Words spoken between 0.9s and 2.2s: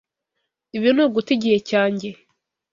ni uguta igihe cyanjye.